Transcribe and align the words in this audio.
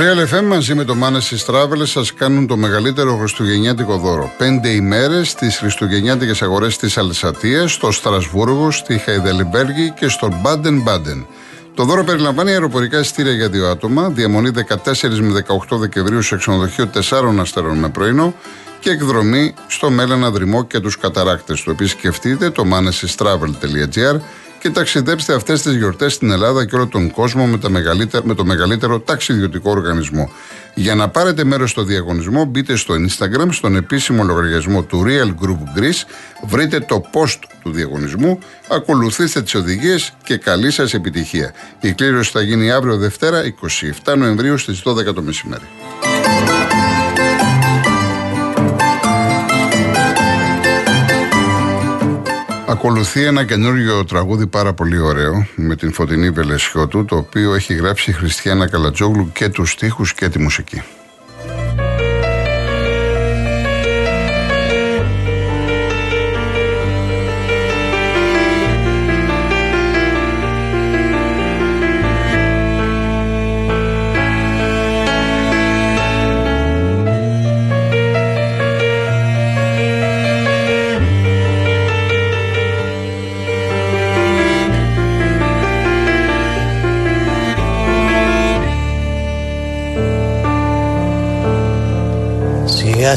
Real 0.00 0.34
FM 0.34 0.44
μαζί 0.44 0.74
με 0.74 0.84
το 0.84 0.96
Manes 1.02 1.46
Travel 1.46 1.82
σας 1.82 2.14
κάνουν 2.14 2.46
το 2.46 2.56
μεγαλύτερο 2.56 3.16
χριστουγεννιάτικο 3.16 3.96
δώρο. 3.96 4.32
Πέντε 4.38 4.68
ημέρες 4.68 5.28
στις 5.28 5.56
χριστουγεννιάτικες 5.56 6.42
αγορές 6.42 6.76
της 6.76 6.98
Αλσατία, 6.98 7.68
στο 7.68 7.90
Στρασβούργο, 7.90 8.70
στη 8.70 8.98
Χαϊδελιμπέργη 8.98 9.90
και 9.90 10.08
στο 10.08 10.28
Μπάντεν 10.42 10.80
Μπάντεν. 10.80 11.26
Το 11.74 11.84
δώρο 11.84 12.04
περιλαμβάνει 12.04 12.50
αεροπορικά 12.50 12.98
ειστήρια 12.98 13.32
για 13.32 13.48
δύο 13.48 13.68
άτομα, 13.68 14.08
διαμονή 14.08 14.50
14 14.50 15.20
με 15.20 15.44
18 15.70 15.78
Δεκεμβρίου 15.78 16.22
σε 16.22 16.36
ξενοδοχείο 16.36 16.90
4 17.10 17.38
αστέρων 17.40 17.78
με 17.78 17.88
πρωινό 17.88 18.34
και 18.80 18.90
εκδρομή 18.90 19.54
στο 19.66 19.90
Μέλανα 19.90 20.30
Δρυμό 20.30 20.64
και 20.64 20.80
τους 20.80 20.98
καταράκτες 20.98 21.62
του. 21.62 21.70
Επισκεφτείτε 21.70 22.50
το 22.50 22.64
manesystravel.gr 22.72 24.20
και 24.60 24.70
ταξιδέψτε 24.70 25.34
αυτές 25.34 25.62
τις 25.62 25.76
γιορτές 25.76 26.12
στην 26.12 26.30
Ελλάδα 26.30 26.66
και 26.66 26.74
όλο 26.74 26.86
τον 26.86 27.10
κόσμο 27.10 27.46
με, 27.46 27.58
τα 27.58 27.70
με 28.24 28.34
το 28.34 28.44
μεγαλύτερο 28.44 29.00
ταξιδιωτικό 29.00 29.70
οργανισμό. 29.70 30.30
Για 30.74 30.94
να 30.94 31.08
πάρετε 31.08 31.44
μέρος 31.44 31.70
στο 31.70 31.82
διαγωνισμό, 31.82 32.44
μπείτε 32.44 32.76
στο 32.76 32.94
Instagram, 32.94 33.48
στον 33.50 33.76
επίσημο 33.76 34.24
λογαριασμό 34.24 34.82
του 34.82 35.04
Real 35.06 35.28
Group 35.44 35.78
Greece, 35.78 36.04
βρείτε 36.46 36.80
το 36.80 37.02
post 37.12 37.38
του 37.62 37.70
διαγωνισμού, 37.72 38.38
ακολουθήστε 38.68 39.42
τις 39.42 39.54
οδηγίες 39.54 40.12
και 40.22 40.36
καλή 40.36 40.70
σας 40.70 40.94
επιτυχία. 40.94 41.52
Η 41.80 41.92
κλήρωση 41.92 42.30
θα 42.30 42.40
γίνει 42.40 42.70
αύριο 42.70 42.96
Δευτέρα, 42.96 43.42
27 44.04 44.16
Νοεμβρίου 44.16 44.58
στις 44.58 44.82
12 44.84 45.14
το 45.14 45.22
μεσημέρι. 45.22 45.64
Ακολουθεί 52.70 53.24
ένα 53.24 53.44
καινούριο 53.44 54.04
τραγούδι 54.04 54.46
πάρα 54.46 54.72
πολύ 54.72 54.98
ωραίο 54.98 55.46
με 55.54 55.76
την 55.76 55.92
Φωτεινή 55.92 56.30
Βελεσιώτου 56.30 57.04
το 57.04 57.16
οποίο 57.16 57.54
έχει 57.54 57.74
γράψει 57.74 58.10
η 58.10 58.12
Χριστιανά 58.12 58.68
Καλατζόγλου 58.68 59.30
και 59.32 59.48
τους 59.48 59.70
στίχους 59.70 60.14
και 60.14 60.28
τη 60.28 60.38
μουσική. 60.38 60.82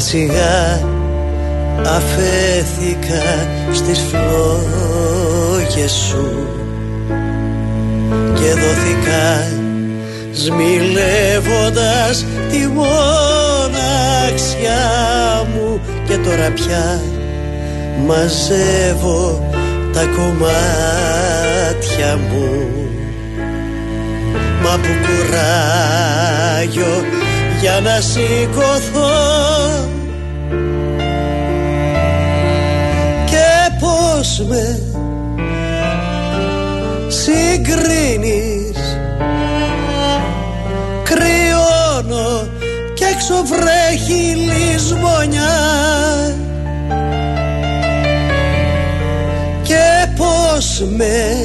Σιγά 0.06 0.32
σιγά 0.32 0.80
αφέθηκα 1.82 3.48
στις 3.72 3.98
φλόγες 4.08 5.92
σου 5.92 6.46
και 8.34 8.48
δόθηκα 8.48 9.46
σμιλεύοντας 10.32 12.24
τη 12.50 12.58
μοναξιά 12.66 13.12
μου 15.54 15.80
και 16.06 16.16
τώρα 16.16 16.50
πια 16.50 17.00
μαζεύω 18.06 19.48
τα 19.92 20.04
κομμάτια 20.16 20.50
μου. 22.16 22.48
Μα 24.62 24.76
που 24.76 24.92
κουράγιο 25.06 26.92
για 27.64 27.80
να 27.80 28.00
σηκωθώ. 28.00 29.10
Και 33.24 33.76
πως 33.80 34.44
με 34.48 34.80
συγκρίνεις. 37.08 38.98
Κρυώνω 41.02 42.48
και 42.94 43.04
έξω 43.04 43.34
βρέχει 43.44 44.34
λησμονιά 44.34 45.56
και 49.62 50.06
πως 50.16 50.82
με 50.96 51.36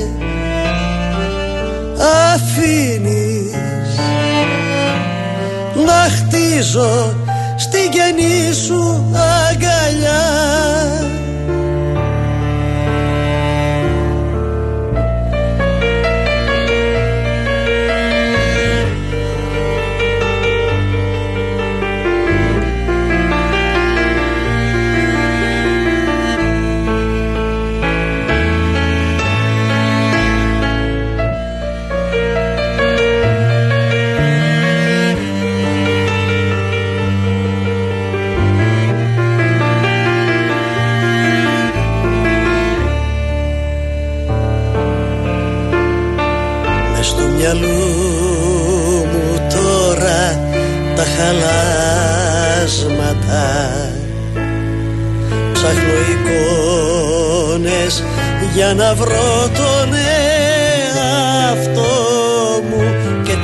αφήνεις 2.34 3.09
να 6.60 6.66
χτίζω 6.66 7.16
στην 7.58 7.90
καινή 7.90 8.54
σου 8.54 9.06
αγκαλιά 9.50 10.79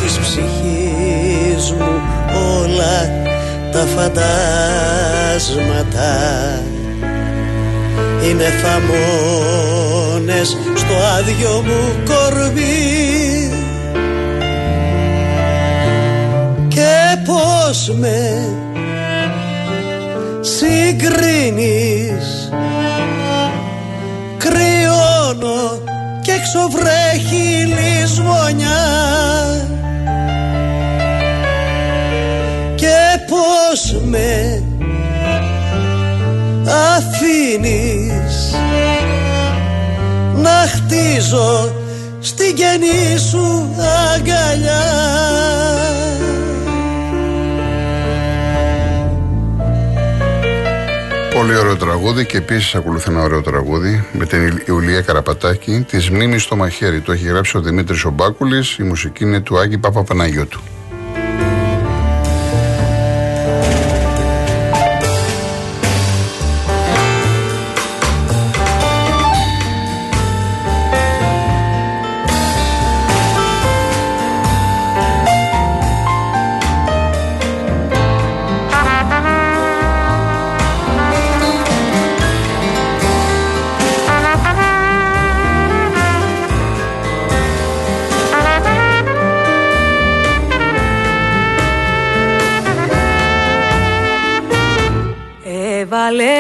της 0.06 0.18
ψυχής 0.20 1.72
μου 1.72 2.02
όλα 2.62 2.98
τα 3.72 3.80
φαντάσματα. 3.96 4.24
Είναι 8.30 8.44
θαμώνες 8.64 10.48
στο 10.76 10.96
άδειο 11.18 11.64
μου 11.66 11.82
κορμί. 12.06 13.52
Και 16.68 17.18
πως 17.26 17.92
με 18.00 18.48
συγκρίνεις. 20.42 22.28
Κρυώνω 24.38 25.80
και 26.22 26.32
έξω 26.32 26.70
βρέχει 26.70 27.66
λησμονιά 27.66 29.45
με 34.10 34.64
αφήνεις 36.96 38.56
Να 40.36 40.68
χτίζω 40.74 41.76
στην 42.20 42.56
καινή 42.56 43.18
σου 43.30 43.76
αγκαλιά 44.14 44.84
Πολύ 51.36 51.56
ωραίο 51.56 51.76
τραγούδι 51.76 52.26
και 52.26 52.38
επίσης 52.38 52.76
ακολουθεί 52.76 53.12
ένα 53.12 53.22
ωραίο 53.22 53.42
τραγούδι 53.42 54.04
με 54.12 54.26
την 54.26 54.62
Ιουλία 54.66 55.02
Καραπατάκη 55.02 55.86
της 55.90 56.10
Μνήμης 56.10 56.44
στο 56.44 56.56
μαχαίρι. 56.56 57.02
Το 57.02 57.12
έχει 57.12 57.28
γράψει 57.28 57.58
ο 57.58 57.62
Δημήτρης 57.62 58.06
Ομπάκουλης. 58.06 58.78
Η 58.78 58.84
μουσική 58.84 59.24
είναι 59.24 59.40
του 59.40 59.60
Άγγι 59.60 59.78
Παπαπαναγιώτου. 59.78 60.75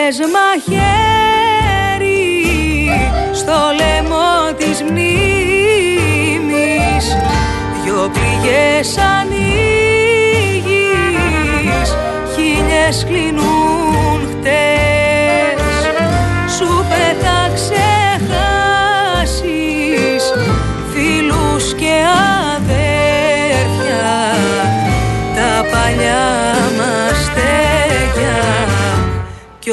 Λες 0.05 0.19
μαχαίρι 0.19 0.83
στο 3.33 3.57
λαιμό 3.77 4.53
της 4.57 4.81
μνήμης. 4.81 5.05
Δυο 7.83 8.11
πληγές 8.13 8.97
ανοίγεις 8.97 9.34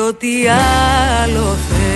ό,τι 0.08 0.32
άλλο 1.22 1.56
θες. 1.68 1.94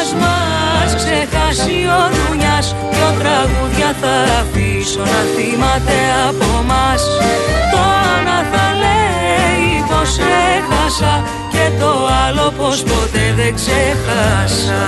Ας 0.00 0.08
μας 0.20 0.90
ξεχάσει 0.94 1.76
ο 1.98 2.00
Νουνιάς 2.16 2.74
δυο 2.90 3.10
τραγούδια 3.20 3.90
θα 4.00 4.16
αφήσω 4.40 5.00
να 5.00 5.20
θυμάται 5.34 5.98
από 6.28 6.48
μας. 6.66 7.02
Το 7.72 7.82
ένα 8.18 8.38
θα 8.52 8.66
λέει 8.82 9.84
πως 9.88 10.18
έχασα 10.56 11.14
και 11.52 11.70
το 11.80 11.90
άλλο 12.26 12.46
πως 12.58 12.82
ποτέ 12.82 13.32
δεν 13.36 13.54
ξέχασα 13.54 14.84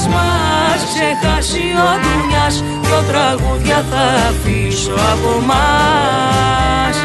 Ας 0.00 0.08
μας 0.08 0.80
ξεχάσει 0.90 1.64
ο 1.86 1.90
Ντουνιάς 2.00 2.64
δυο 2.82 3.00
τραγούδια 3.10 3.84
θα 3.90 4.04
αφήσω 4.28 4.92
από 5.12 5.32
μας. 5.48 6.96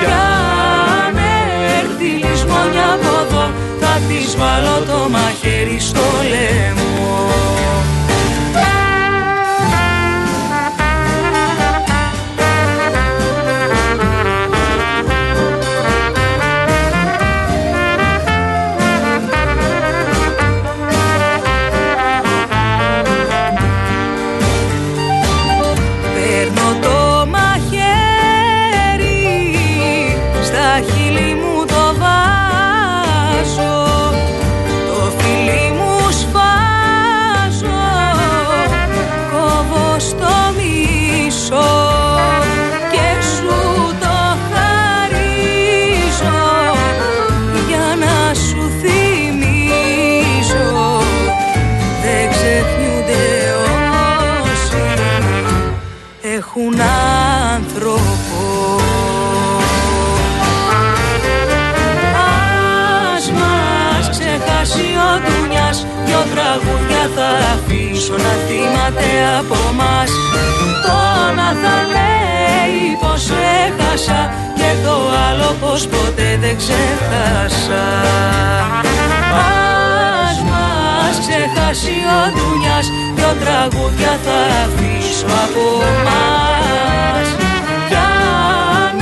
Κι 0.00 0.06
αν 0.06 1.16
έρθει 1.78 2.10
λησμόνια 2.22 2.86
από 2.94 3.10
εδώ 3.24 3.44
θα 3.80 4.00
της 4.08 4.36
βάλω 4.36 4.76
το 4.86 5.08
μαχαίρι 5.10 5.80
στο 5.80 6.06
λαιμό 6.30 7.81
έχουν 56.62 56.80
άνθρωπο. 57.54 58.40
Ας 63.14 63.30
μας 63.30 64.08
ξεχάσει 64.10 64.86
ο 65.06 65.10
Ντουνιάς 65.22 65.86
δυο 66.04 66.22
τραγούδια 66.34 67.04
θα 67.16 67.28
αφήσω 67.54 68.12
να 68.12 68.34
θυμάται 68.46 69.10
από 69.38 69.58
μας. 69.78 70.10
Το 70.84 70.94
ένα 71.30 71.48
θα 71.62 71.76
λέει 71.94 72.80
πως 73.00 73.24
έχασα 73.66 74.20
και 74.54 74.70
το 74.84 74.94
άλλο 75.28 75.50
πως 75.60 75.86
ποτέ 75.86 76.38
δεν 76.40 76.56
ξέχασα 76.56 77.84
Ας 79.34 80.21
μας 81.12 81.20
ξεχάσει 81.26 81.96
ο 82.16 82.18
Ντουνιάς 82.34 82.86
δυο 83.14 83.32
τραγούδια 83.42 84.12
θα 84.24 84.38
αφήσω 84.62 85.30
από 85.44 85.66
μας. 86.06 87.28
Κι 87.88 87.98
αν 88.84 88.96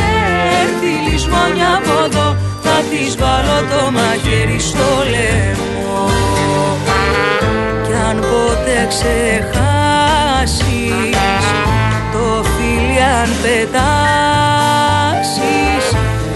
έρθει 0.63 0.93
λησμόνια 1.07 1.71
από 1.79 1.95
εδώ 2.05 2.29
θα 2.65 2.77
της 2.91 3.13
βάλω 3.21 3.59
το 3.71 3.81
μαχαίρι 3.97 4.59
στο 4.59 4.89
λαιμό. 5.13 6.03
Κι 7.87 7.95
αν 8.09 8.17
ποτέ 8.31 8.81
ξεχάσεις 8.93 10.65
το 12.13 12.25
φίλι 12.53 12.99
αν 13.21 13.31
πετάσεις 13.43 13.85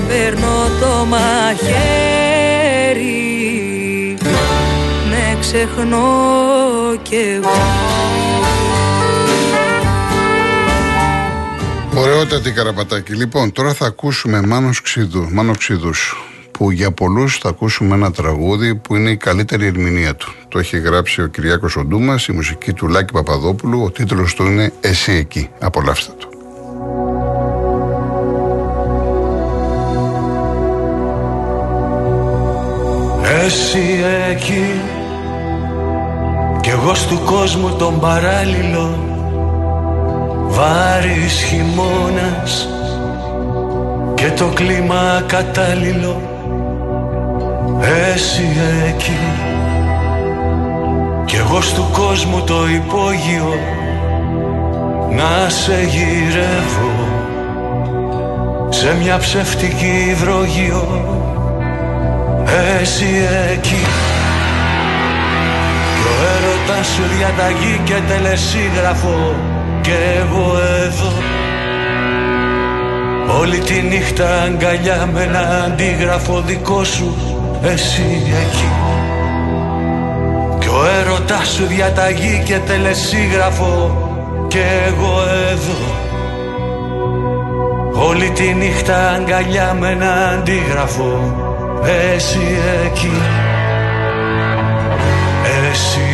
παίρνω 0.08 0.56
το 0.80 0.92
μαχαίρι 1.04 2.33
ξεχνώ 5.44 6.06
κι 7.02 7.14
εγώ 7.14 7.50
Ωραιότατη 11.96 12.50
καραπατάκι. 12.50 13.14
Λοιπόν, 13.14 13.52
τώρα 13.52 13.74
θα 13.74 13.86
ακούσουμε 13.86 14.42
Μάνος 14.46 14.80
Ξίδου, 14.80 15.28
Μάνος 15.32 15.58
Ξίδους, 15.58 16.16
που 16.50 16.70
για 16.70 16.92
πολλούς 16.92 17.38
θα 17.38 17.48
ακούσουμε 17.48 17.94
ένα 17.94 18.10
τραγούδι 18.10 18.74
που 18.74 18.96
είναι 18.96 19.10
η 19.10 19.16
καλύτερη 19.16 19.66
ερμηνεία 19.66 20.14
του. 20.14 20.34
Το 20.48 20.58
έχει 20.58 20.78
γράψει 20.78 21.22
ο 21.22 21.26
Κυριάκος 21.26 21.76
Οντούμας, 21.76 22.26
η 22.26 22.32
μουσική 22.32 22.72
του 22.72 22.88
Λάκη 22.88 23.12
Παπαδόπουλου, 23.12 23.82
ο 23.82 23.90
τίτλος 23.90 24.34
του 24.34 24.44
είναι 24.44 24.72
«Εσύ 24.80 25.12
εκεί». 25.12 25.48
Απολαύστε 25.58 26.12
το. 26.18 26.28
Εσύ 33.44 34.04
εκεί 34.30 35.02
κι 36.84 36.90
εγώ 36.90 36.98
στου 36.98 37.20
κόσμου 37.24 37.76
τον 37.76 38.00
παράλληλο 38.00 38.98
Βάρης 40.46 41.42
χειμώνας 41.42 42.68
και 44.14 44.30
το 44.30 44.44
κλίμα 44.54 45.22
κατάλληλο. 45.26 46.20
Εσύ 48.12 48.48
εκεί. 48.88 49.18
Κι 51.24 51.36
εγώ 51.36 51.60
στου 51.60 51.84
κόσμου 51.92 52.42
το 52.44 52.68
υπόγειο 52.68 53.54
να 55.10 55.48
σε 55.48 55.82
γυρεύω 55.88 56.92
σε 58.68 58.96
μια 59.02 59.18
ψευτική 59.18 60.06
υδρογείο 60.10 61.14
εσύ 62.80 63.06
εκεί. 63.52 63.84
Κι 64.23 64.23
ο 66.64 66.66
έρωτας 66.66 66.86
σου 66.86 67.02
διαταγή 67.16 67.80
και 67.84 67.94
τελεσίγραφο 68.08 69.34
Κι 69.80 69.90
εγώ 69.90 70.56
εδώ. 70.84 71.12
Όλη 73.40 73.58
τη 73.58 73.82
νύχτα 73.82 74.42
αγκαλιά 74.42 75.08
με 75.12 75.22
ένα 75.22 75.64
αντίγραφο 75.64 76.40
δικό 76.46 76.84
σου 76.84 77.16
Εσύ 77.62 78.22
εκεί. 78.26 78.70
Κι 80.58 80.68
ο 80.68 80.84
έρωτας 81.00 81.48
σου 81.48 81.66
διαταγή 81.66 82.42
και 82.44 82.58
τελεσίγραφο 82.58 83.96
Κι 84.48 84.60
εγώ 84.86 85.22
εδώ. 85.50 85.78
Όλη 88.08 88.30
τη 88.30 88.54
νύχτα 88.54 89.10
αγκαλιά 89.10 89.76
με 89.80 89.88
ένα 89.88 90.28
αντίγραφο 90.28 91.34
Εσύ 92.14 92.58
εκεί. 92.84 93.20
Εσύ 95.70 96.13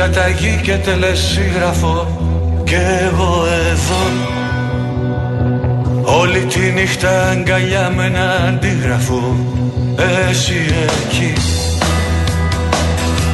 διαταγή 0.00 0.60
και 0.62 0.76
τελεσίγραφο 0.76 2.06
και 2.64 2.76
εγώ 2.76 3.44
εδώ. 3.70 4.02
Όλη 6.18 6.38
τη 6.38 6.60
νύχτα 6.60 7.28
αγκαλιά 7.28 7.92
με 7.96 8.04
ένα 8.04 8.44
αντίγραφο 8.48 9.36
Εσύ 10.28 10.74
εκεί. 10.84 11.32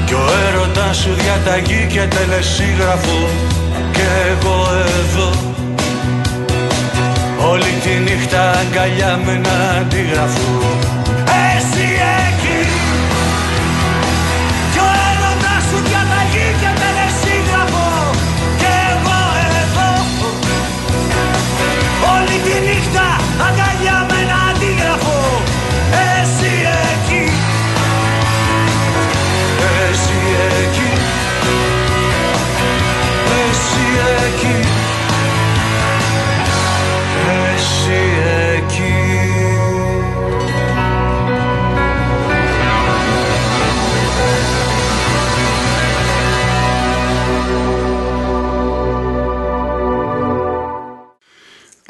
Κι 0.06 0.14
ο 0.14 0.24
έρωτας 0.48 0.96
σου 0.96 1.10
διαταγή 1.14 1.86
και 1.88 2.00
τελεσίγραφο 2.00 3.28
και 3.92 4.06
εγώ 4.30 4.68
εδώ. 4.98 5.30
Όλη 7.50 7.72
τη 7.82 8.10
νύχτα 8.10 8.50
αγκαλιά 8.50 9.20
με 9.24 9.32
ένα 9.32 9.78
αντίγραφο 9.80 10.50
Εσύ 11.56 11.86
εκεί 12.18 12.25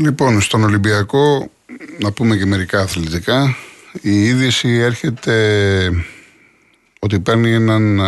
Λοιπόν, 0.07 0.41
στον 0.41 0.65
Ολυμπιακό, 0.65 1.51
να 1.99 2.13
πούμε 2.13 2.37
και 2.37 2.47
μερικά 2.47 2.81
αθλητικά, 2.81 3.57
η 4.01 4.25
είδηση 4.25 4.69
έρχεται 4.69 5.35
ότι 6.99 7.21
παίρνει 7.21 7.53
έναν 7.53 8.01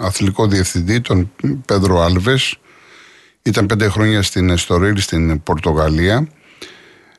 αθλητικό 0.00 0.46
διευθυντή, 0.46 1.00
τον 1.00 1.32
Πέδρο 1.66 2.00
Άλβες. 2.00 2.58
Ήταν 3.42 3.66
πέντε 3.66 3.88
χρόνια 3.88 4.22
στην 4.22 4.50
Εστορίλ, 4.50 4.96
στην 4.96 5.42
Πορτογαλία. 5.42 6.28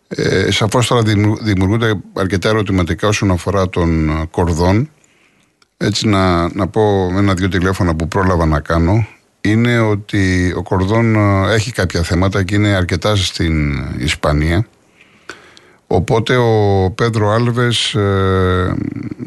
Ε, 0.08 0.52
σαφώς 0.52 0.88
τώρα 0.88 1.02
δημιουργούνται 1.42 1.94
αρκετά 2.14 2.50
ερωτηματικά 2.50 3.08
όσον 3.08 3.32
αφορά 3.32 3.70
τον 3.70 4.28
Κορδόν. 4.32 4.90
Έτσι 5.78 6.08
να, 6.08 6.54
να 6.54 6.68
πω 6.68 7.10
ένα-δυο 7.18 7.48
τηλέφωνα 7.48 7.96
που 7.96 8.08
πρόλαβα 8.08 8.46
να 8.46 8.60
κάνω 8.60 9.08
είναι 9.42 9.80
ότι 9.80 10.54
ο 10.58 10.64
Κορδόν 10.64 11.16
ε, 11.16 11.54
έχει 11.54 11.72
κάποια 11.72 12.04
θέματα 12.04 12.44
και 12.44 12.56
είναι 12.56 12.70
αρκετά 12.70 13.16
στην 13.16 13.84
Ισπανία. 13.98 14.68
Οπότε 15.88 16.36
ο 16.36 16.92
Πέντρο 16.96 17.30
Άλβες 17.30 17.94
ε, 17.94 18.76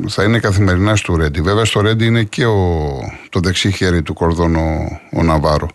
θα 0.08 0.22
είναι 0.22 0.38
καθημερινάς 0.38 0.98
στο 0.98 1.16
Ρέντι. 1.16 1.40
Βέβαια 1.40 1.64
στο 1.64 1.80
Ρέντι 1.80 2.06
είναι 2.06 2.22
και 2.22 2.46
ο, 2.46 2.88
το 3.28 3.40
δεξί 3.40 3.72
χέρι 3.72 4.02
του 4.02 4.14
Κορδόν 4.14 4.56
ο, 4.56 5.00
ο 5.12 5.22
Ναβάρο. 5.22 5.68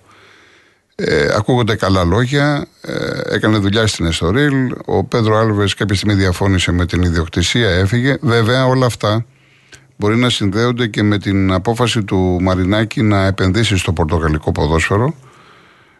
Ε, 0.95 1.27
ακούγονται 1.35 1.75
καλά 1.75 2.03
λόγια, 2.03 2.67
ε, 2.81 3.35
έκανε 3.35 3.57
δουλειά 3.57 3.87
στην 3.87 4.05
Εστορίλ, 4.05 4.75
ο 4.85 5.03
Πέντρο 5.03 5.37
Άλβες 5.37 5.73
κάποια 5.73 5.95
στιγμή 5.95 6.13
διαφώνησε 6.13 6.71
με 6.71 6.85
την 6.85 7.01
ιδιοκτησία, 7.01 7.69
έφυγε. 7.69 8.17
Βέβαια 8.21 8.65
όλα 8.65 8.85
αυτά 8.85 9.25
μπορεί 9.97 10.17
να 10.17 10.29
συνδέονται 10.29 10.87
και 10.87 11.03
με 11.03 11.17
την 11.17 11.51
απόφαση 11.51 12.03
του 12.03 12.37
Μαρινάκη 12.41 13.01
να 13.01 13.25
επενδύσει 13.25 13.77
στο 13.77 13.93
πορτογαλικό 13.93 14.51
ποδόσφαιρο. 14.51 15.15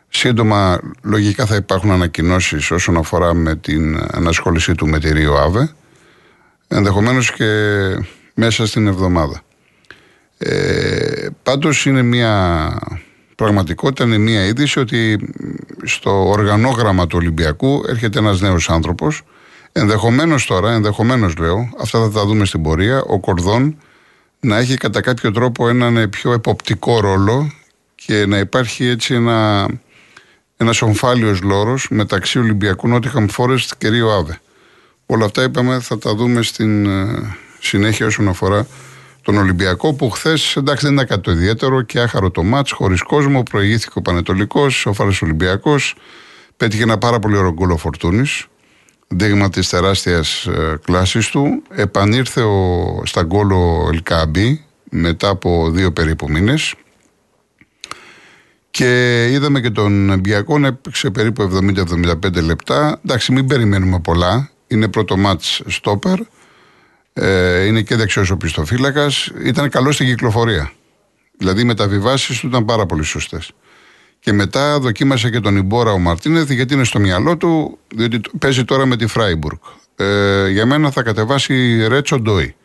Σύντομα, 0.09 0.79
λογικά 1.01 1.45
θα 1.45 1.55
υπάρχουν 1.55 1.91
ανακοινώσεις 1.91 2.71
όσον 2.71 2.97
αφορά 2.97 3.33
με 3.33 3.55
την 3.55 3.99
ανασχόλησή 4.11 4.75
του 4.75 4.87
με 4.87 4.99
τη 4.99 5.13
Ρίο 5.13 5.35
Άβε. 5.35 5.69
Ενδεχομένως 6.67 7.31
και 7.31 7.45
μέσα 8.33 8.67
στην 8.67 8.87
εβδομάδα. 8.87 9.41
Ε, 10.37 11.27
πάντως 11.43 11.85
είναι 11.85 12.01
μια 12.01 12.71
πραγματικότητα, 13.35 14.03
είναι 14.03 14.17
μια 14.17 14.45
είδηση 14.45 14.79
ότι 14.79 15.19
στο 15.83 16.29
οργανόγραμμα 16.29 17.07
του 17.07 17.17
Ολυμπιακού 17.19 17.83
έρχεται 17.87 18.19
ένας 18.19 18.41
νέος 18.41 18.69
άνθρωπος 18.69 19.23
Ενδεχομένως 19.79 20.45
τώρα, 20.45 20.71
ενδεχομένως 20.71 21.37
λέω, 21.37 21.69
αυτά 21.81 21.99
θα 21.99 22.11
τα 22.11 22.25
δούμε 22.25 22.45
στην 22.45 22.61
πορεία, 22.61 23.01
ο 23.01 23.19
Κορδόν 23.19 23.77
να 24.39 24.57
έχει 24.57 24.75
κατά 24.75 25.01
κάποιο 25.01 25.31
τρόπο 25.31 25.69
έναν 25.69 26.09
πιο 26.09 26.33
εποπτικό 26.33 26.99
ρόλο 26.99 27.51
και 27.95 28.25
να 28.25 28.37
υπάρχει 28.37 28.85
έτσι 28.85 29.13
ένα, 29.13 29.67
ένας 30.57 30.81
ομφάλιος 30.81 31.41
λόρος 31.41 31.87
μεταξύ 31.89 32.39
Ολυμπιακού 32.39 32.87
Νότιχαμ 32.87 33.27
Φόρεστ 33.27 33.71
και 33.77 33.89
Ρίο 33.89 34.11
Άβε. 34.11 34.39
Όλα 35.05 35.25
αυτά 35.25 35.43
είπαμε 35.43 35.79
θα 35.79 35.97
τα 35.97 36.15
δούμε 36.15 36.41
στην 36.41 36.85
ε, 36.85 37.35
συνέχεια 37.59 38.05
όσον 38.05 38.27
αφορά 38.27 38.67
τον 39.21 39.37
Ολυμπιακό 39.37 39.93
που 39.93 40.09
χθες 40.09 40.55
εντάξει 40.55 40.85
δεν 40.85 40.93
ήταν 40.93 41.07
κάτι 41.07 41.21
το 41.21 41.31
ιδιαίτερο 41.31 41.81
και 41.81 41.99
άχαρο 41.99 42.31
το 42.31 42.43
μάτς 42.43 42.71
χωρίς 42.71 43.01
κόσμο, 43.01 43.43
προηγήθηκε 43.43 43.93
ο 43.97 44.01
Πανετολικός, 44.01 44.85
ο 44.85 44.93
Φάρες 44.93 45.21
Ολυμπιακός, 45.21 45.95
πέτυχε 46.57 46.83
ένα 46.83 46.97
πάρα 46.97 47.19
πολύ 47.19 47.37
ωραίο 47.37 47.53
γκολ 47.53 47.71
ο 47.71 47.77
Φορτούνης, 47.77 48.47
δείγμα 49.07 49.49
της 49.49 49.69
τεράστιας 49.69 50.45
ε, 50.45 50.79
κλάσης 50.83 51.29
του. 51.29 51.61
Επανήρθε 51.69 52.41
ο, 52.41 53.01
στα 53.05 53.23
γκολ 53.23 53.51
ο 53.51 53.89
Ελκάμπη 53.91 54.65
μετά 54.89 55.29
από 55.29 55.69
δύο 55.71 55.91
περίπου 55.91 56.29
μήνες. 56.29 56.73
Και 58.71 59.23
είδαμε 59.31 59.61
και 59.61 59.69
τον 59.69 60.19
Μπιακό 60.19 60.59
να 60.59 60.67
έπαιξε 60.67 61.09
περίπου 61.09 61.49
70-75 61.53 62.43
λεπτά. 62.43 62.99
Εντάξει, 63.05 63.31
μην 63.31 63.47
περιμένουμε 63.47 63.99
πολλά. 63.99 64.49
Είναι 64.67 64.87
πρώτο 64.87 65.17
μάτς 65.17 65.61
στόπερ. 65.67 66.19
Ε, 67.13 67.65
είναι 67.65 67.81
και 67.81 67.95
δεξιός 67.95 68.29
ο 68.29 68.37
πιστοφύλακας. 68.37 69.31
Ήταν 69.43 69.69
καλό 69.69 69.91
στην 69.91 70.05
κυκλοφορία. 70.05 70.71
Δηλαδή 71.37 71.61
οι 71.61 71.63
μεταβιβάσεις 71.63 72.39
του 72.39 72.47
ήταν 72.47 72.65
πάρα 72.65 72.85
πολύ 72.85 73.03
σωστές. 73.03 73.51
Και 74.19 74.33
μετά 74.33 74.79
δοκίμασε 74.79 75.29
και 75.29 75.39
τον 75.39 75.57
Ιμπόρα 75.57 75.91
ο 75.91 75.97
Μαρτίνεθ 75.97 76.51
γιατί 76.51 76.73
είναι 76.73 76.83
στο 76.83 76.99
μυαλό 76.99 77.37
του, 77.37 77.77
διότι 77.95 78.21
παίζει 78.39 78.65
τώρα 78.65 78.85
με 78.85 78.95
τη 78.95 79.07
Φράιμπουργκ. 79.07 79.57
Ε, 79.95 80.49
για 80.49 80.65
μένα 80.65 80.91
θα 80.91 81.03
κατεβάσει 81.03 81.87
Ρέτσο 81.87 82.19
Ντόι. 82.19 82.55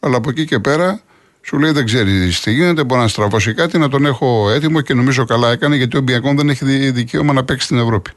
Αλλά 0.00 0.16
από 0.16 0.30
εκεί 0.30 0.44
και 0.44 0.58
πέρα 0.58 1.00
σου 1.42 1.58
λέει 1.58 1.70
δεν 1.70 1.84
ξέρεις 1.84 2.40
τι 2.40 2.52
γίνεται, 2.52 2.84
μπορεί 2.84 3.00
να 3.00 3.08
στραβώσει 3.08 3.54
κάτι, 3.54 3.78
να 3.78 3.88
τον 3.88 4.06
έχω 4.06 4.50
έτοιμο 4.50 4.80
και 4.80 4.94
νομίζω 4.94 5.24
καλά 5.24 5.50
έκανε 5.50 5.76
γιατί 5.76 5.96
ο 5.96 6.00
Μπιακόν 6.00 6.36
δεν 6.36 6.48
έχει 6.48 6.90
δικαίωμα 6.90 7.32
να 7.32 7.44
παίξει 7.44 7.64
στην 7.64 7.78
Ευρώπη. 7.78 8.10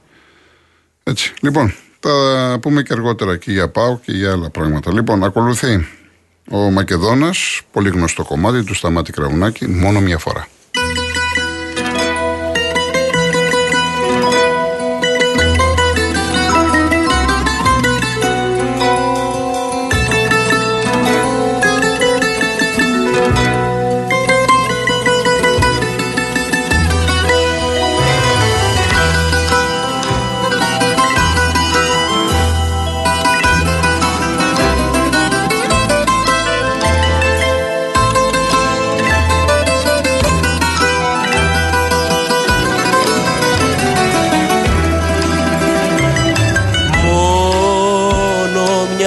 Έτσι. 1.03 1.33
Λοιπόν, 1.41 1.73
θα 1.99 2.57
πούμε 2.61 2.81
και 2.83 2.93
αργότερα 2.93 3.37
και 3.37 3.51
για 3.51 3.69
Πάο 3.69 3.99
και 4.05 4.11
για 4.11 4.31
άλλα 4.31 4.49
πράγματα. 4.49 4.93
Λοιπόν, 4.93 5.23
ακολουθεί 5.23 5.87
ο 6.51 6.57
Μακεδόνας, 6.57 7.61
πολύ 7.71 7.89
γνωστό 7.89 8.23
κομμάτι 8.23 8.63
του 8.63 8.73
Σταμάτη 8.73 9.11
Κραουνάκη, 9.11 9.67
μόνο 9.67 9.99
μια 9.99 10.17
φορά. 10.17 10.47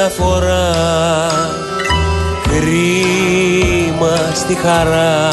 διαφορά. 0.00 0.70
Κρίμα 2.42 4.16
στη 4.34 4.54
χαρά. 4.54 5.28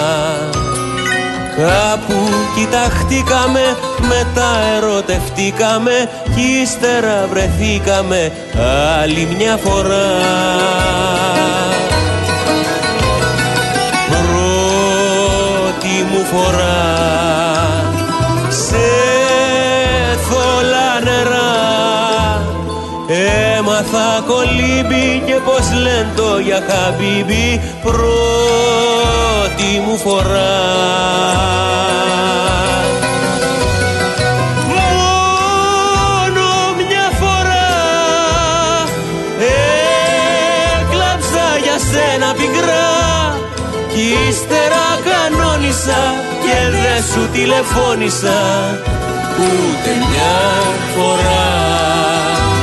Κάπου 1.58 2.20
κοιταχτήκαμε, 2.56 3.78
μετά 4.00 4.60
ερωτευτήκαμε 4.78 6.10
κι 6.36 6.62
ύστερα 6.62 7.28
βρεθήκαμε 7.32 8.32
άλλη 9.00 9.28
μια 9.38 9.58
φορά. 9.58 10.08
Πρώτη 14.10 15.96
μου 16.12 16.26
φορά 16.32 16.80
σε 18.50 19.07
Έμαθα 23.10 24.24
κολύμπι 24.28 25.24
και 25.26 25.34
πως 25.34 25.72
λένε 25.82 26.12
το 26.16 26.40
για 26.40 26.64
χαμπίμπι. 26.68 27.62
Πρώτη 27.82 29.70
μου 29.86 29.98
φορά. 29.98 30.56
Μόνο 34.68 36.46
μια 36.78 37.12
φορά. 37.20 37.70
Έκλαψα 40.80 41.46
για 41.64 41.78
σένα 41.92 42.30
πικρά. 42.34 42.90
Κι 43.94 44.06
ύστερα 44.30 44.86
κανόνισα 45.08 46.02
και 46.44 46.58
δεν 46.72 47.02
σου 47.12 47.24
τηλεφώνησα. 47.34 48.40
Ούτε 49.40 49.90
μια 50.10 50.36
φορά. 50.96 51.46
κι 52.40 52.57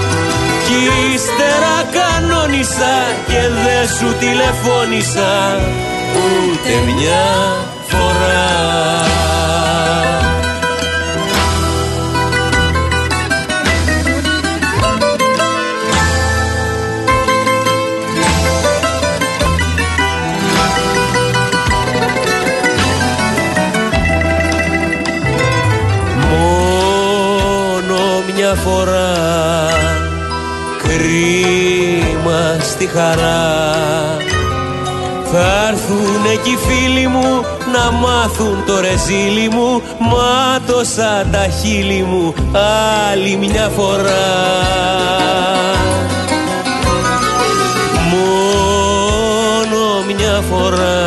ύστερα 1.25 1.77
κανόνισα 1.97 2.95
και 3.27 3.41
δεν 3.65 3.89
σου 3.97 4.17
τηλεφώνησα 4.19 5.61
ούτε 6.17 6.93
μια 6.93 7.27
φορά. 7.89 8.53
Μόνο 26.31 27.99
μια 28.35 28.55
φορά 28.55 29.14
κρίμα 30.95 32.57
στη 32.61 32.87
χαρά. 32.87 33.63
Θα 35.33 35.69
έρθουν 35.69 36.25
εκεί 36.33 36.51
οι 36.51 36.57
φίλοι 36.57 37.07
μου 37.07 37.45
να 37.73 37.91
μάθουν 37.91 38.65
το 38.67 38.81
ρεζίλι 38.81 39.49
μου. 39.49 39.83
Μάτωσα 39.99 41.27
τα 41.33 41.47
χείλη 41.61 42.03
μου 42.03 42.35
άλλη 42.53 43.37
μια 43.37 43.71
φορά. 43.77 44.27
Μόνο 48.11 50.05
μια 50.07 50.43
φορά. 50.51 51.03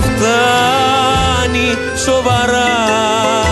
Φτάνει 0.00 1.68
σοβαρά. 2.04 2.68
η 3.44 3.47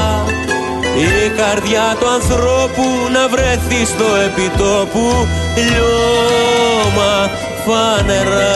καρδιά 1.68 1.96
του 2.00 2.08
ανθρώπου 2.08 2.82
να 3.12 3.28
βρεθεί 3.28 3.84
στο 3.84 4.04
επιτόπου 4.26 5.28
λιώμα 5.56 7.30
φανερά. 7.66 8.54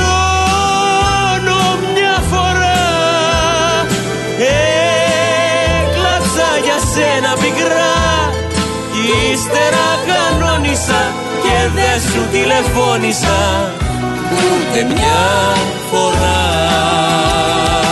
Μόνο 0.00 1.58
μια 1.94 2.22
φορά 2.30 2.84
έκλαψα 5.78 6.48
για 6.64 6.78
σένα 6.94 7.32
πικρά 7.34 7.98
κι 8.92 9.32
ύστερα 9.32 9.86
κανόνισα 10.06 11.02
και 11.42 11.56
δεν 11.74 12.00
σου 12.00 12.22
τηλεφώνησα 12.32 13.72
ούτε 14.32 14.82
μια 14.94 15.24
φορά. 15.90 17.85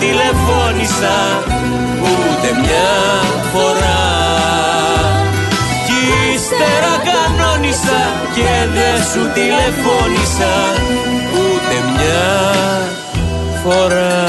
Τηλεφώνησα 0.00 1.16
ούτε 2.10 2.48
μια 2.60 2.90
φορά 3.52 4.02
κι 5.86 6.00
ύστερα 6.34 6.94
κανόνισα 7.08 8.00
και 8.34 8.50
δεν 8.74 8.96
σου 9.10 9.32
τηλεφώνησα 9.34 10.52
ούτε 11.32 11.76
μια 11.92 12.28
φορά 13.62 14.26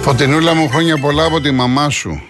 Φωτεινούλα 0.00 0.54
μου, 0.54 0.68
χρόνια 0.68 0.98
πολλά 0.98 1.24
από 1.24 1.40
τη 1.40 1.50
μαμά 1.50 1.90
σου. 1.90 2.22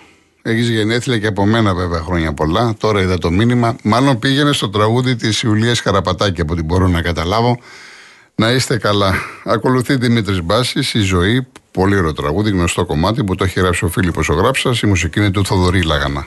Έχεις 0.43 0.69
γενέθλια 0.69 1.19
και 1.19 1.27
από 1.27 1.47
μένα 1.47 1.75
βέβαια 1.75 2.01
χρόνια 2.01 2.33
πολλά. 2.33 2.75
Τώρα 2.81 3.01
είδα 3.01 3.19
το 3.19 3.31
μήνυμα. 3.31 3.77
Μάλλον 3.83 4.19
πήγαινε 4.19 4.53
στο 4.53 4.69
τραγούδι 4.69 5.17
της 5.17 5.43
Ιουλίας 5.43 5.83
Καραπατάκη 5.83 6.41
από 6.41 6.53
ό,τι 6.53 6.63
μπορώ 6.63 6.89
να 6.89 7.03
καταλάβω. 7.03 7.59
Να 8.39 8.51
είστε 8.51 8.79
καλά. 8.79 9.15
Ακολουθεί 9.45 9.97
Δημήτρης 9.97 10.43
Μπάσης, 10.43 10.95
η 10.95 11.01
ζωή. 11.01 11.47
Πολύ 11.71 11.97
ωραίο 11.97 12.13
τραγούδι, 12.13 12.51
γνωστό 12.51 12.85
κομμάτι 12.85 13.25
που 13.25 13.35
το 13.35 13.45
έχει 13.45 13.61
γράψει 13.61 13.85
ο 13.85 13.89
Φίλιππος 13.89 14.29
ο 14.29 14.35
Γράψας. 14.35 14.81
Η 14.81 14.87
μουσική 14.87 15.19
είναι 15.19 15.31
του 15.31 15.45
Θοδωρή 15.45 15.83
Λάγανα. 15.83 16.27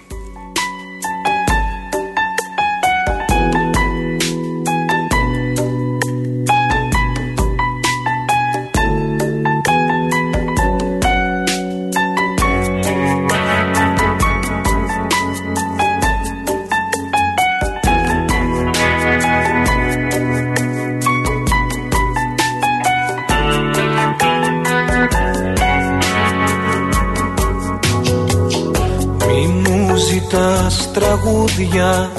Τραγούδια. 31.00 32.12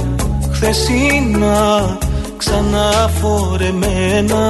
Χθεσινά 0.52 1.98
ξαναφορεμένα. 2.36 4.44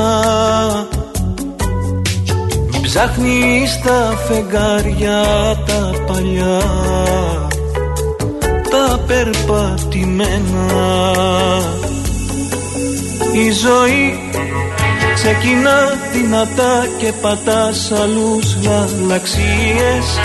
Μην 2.72 2.82
ψάχνεις 2.82 3.80
τα 3.84 4.18
φεγγάρια 4.26 5.22
τα 5.66 5.92
παλιά 6.06 6.62
τα 8.70 9.00
περπατημένα. 9.06 10.66
Η 13.32 13.50
ζωή 13.50 14.18
ξεκινά 15.14 15.78
δυνατά 16.12 16.86
και 16.98 17.12
πατάς 17.20 17.92
αλλούς 17.92 18.54
γαλαξίες. 18.54 20.18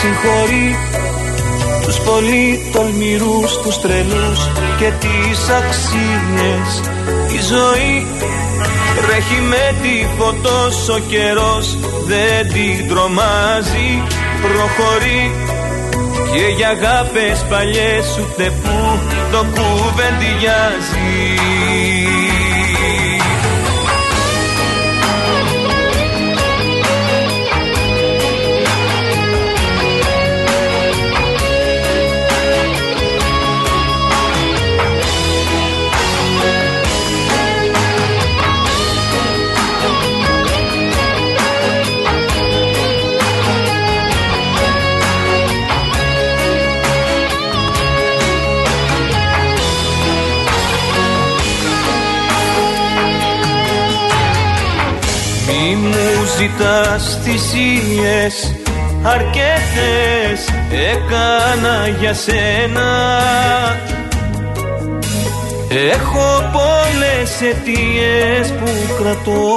Συγχωρεί 0.00 0.76
τους 1.92 2.00
πολύ 2.00 2.70
τολμηρούς, 2.72 3.58
τους 3.62 3.80
τρελούς 3.80 4.40
και 4.78 4.92
τις 5.00 5.48
αξίες. 5.48 6.68
Η 7.36 7.40
ζωή 7.52 8.06
τρέχει 8.96 9.40
με 9.48 9.74
τη 9.82 10.06
φωτός, 10.18 10.88
ο 10.88 10.98
καιρός 10.98 11.76
δεν 12.06 12.52
την 12.52 12.88
τρομάζει. 12.88 14.02
Προχωρεί 14.42 15.34
και 16.32 16.46
για 16.56 16.68
αγάπες 16.68 17.44
παλιές 17.48 18.18
ούτε 18.20 18.52
που 18.62 18.98
το 19.32 19.38
κουβεντιάζει 19.54 21.32
ζητάς 56.36 57.18
θυσίες 57.22 58.54
αρκετές 59.02 60.48
έκανα 60.70 61.88
για 62.00 62.14
σένα. 62.14 62.90
Έχω 65.92 66.50
πολλές 66.52 67.40
αιτίες 67.40 68.52
που 68.52 68.70
κρατώ. 69.02 69.56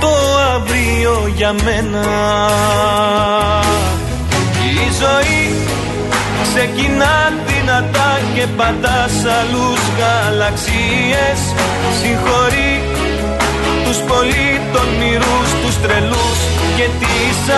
Το 0.00 0.08
αύριο 0.54 1.32
για 1.36 1.52
μένα. 1.52 2.06
Η 4.60 4.92
ζωή 5.00 5.54
ξεκινά 6.42 7.32
δυνατά 7.46 8.20
και 8.34 8.46
πατάς 8.56 9.12
άλλους 9.40 9.80
γαλαξίες. 9.98 11.40
Συγχωρείς 12.02 12.49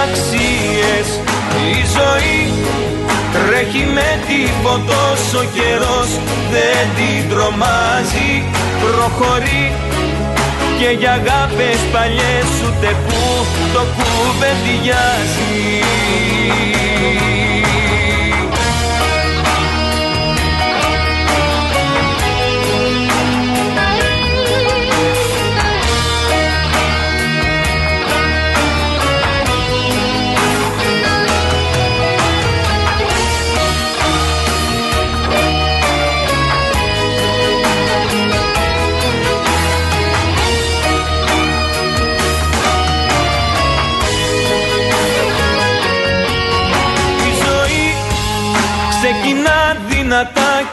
αξίες. 0.04 1.06
Η 1.70 1.74
ζωή 1.96 2.40
τρέχει 3.34 3.84
με 3.96 4.10
τίποτα 4.28 5.02
ο 5.40 5.44
καιρός. 5.56 6.10
Δεν 6.52 6.84
την 6.96 7.20
τρομάζει 7.30 8.32
Προχωρεί. 8.82 9.66
Και 10.78 10.90
για 10.98 11.12
αγάπες 11.12 11.78
παλιές 11.92 12.48
ούτε 12.66 12.96
που 13.06 13.20
το 13.74 13.82
κουβεντιάζει 13.96 15.62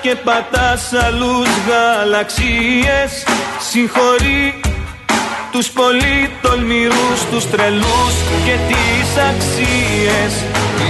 και 0.01 0.15
πατάς 0.15 0.93
αλλούς 1.05 1.49
γαλαξίες. 1.67 3.11
Συγχωρεί 3.69 4.59
τους 5.51 5.69
πολύ 5.69 6.29
τολμηρούς, 6.41 7.19
τους 7.31 7.49
τρελούς 7.49 8.13
και 8.45 8.55
τις 8.67 9.09
αξίες. 9.29 10.33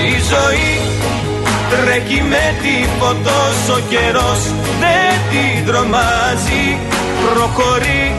Η 0.05 0.11
ζωή 0.31 0.79
τρέχει 1.69 2.21
με 2.21 2.55
τίποτα 2.61 3.39
ο 3.75 3.79
καιρός 3.89 4.41
δεν 4.79 5.13
την 5.31 5.65
τρομάζει. 5.65 6.77
Προχωρεί 7.25 8.15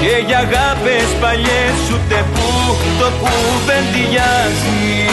και 0.00 0.24
για 0.26 0.38
αγάπες 0.38 1.08
παλιές 1.20 1.76
ούτε 1.92 2.24
που 2.34 2.76
το 2.98 3.08
κουβεντιάζει 3.20 5.08